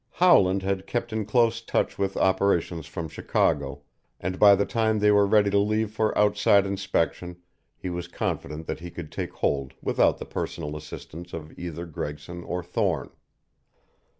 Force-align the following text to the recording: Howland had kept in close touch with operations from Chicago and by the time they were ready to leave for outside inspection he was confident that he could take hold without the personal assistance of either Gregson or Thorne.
Howland 0.13 0.63
had 0.63 0.87
kept 0.87 1.13
in 1.13 1.27
close 1.27 1.61
touch 1.61 1.99
with 1.99 2.17
operations 2.17 2.87
from 2.87 3.07
Chicago 3.07 3.83
and 4.19 4.39
by 4.39 4.55
the 4.55 4.65
time 4.65 4.97
they 4.97 5.11
were 5.11 5.27
ready 5.27 5.51
to 5.51 5.59
leave 5.59 5.91
for 5.91 6.17
outside 6.17 6.65
inspection 6.65 7.37
he 7.77 7.91
was 7.91 8.07
confident 8.07 8.65
that 8.65 8.79
he 8.79 8.89
could 8.89 9.11
take 9.11 9.31
hold 9.33 9.75
without 9.79 10.17
the 10.17 10.25
personal 10.25 10.75
assistance 10.75 11.33
of 11.33 11.53
either 11.55 11.85
Gregson 11.85 12.43
or 12.43 12.63
Thorne. 12.63 13.11